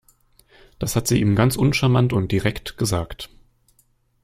Das 0.79 0.95
hat 0.95 1.07
sie 1.07 1.21
ihm 1.21 1.35
ganz 1.35 1.55
uncharmant 1.55 2.11
und 2.11 2.31
direkt 2.31 2.75
gesagt. 2.79 3.29